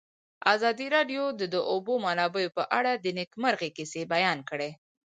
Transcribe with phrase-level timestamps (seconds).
[0.53, 4.69] ازادي راډیو د د اوبو منابع په اړه د نېکمرغۍ کیسې بیان کړې.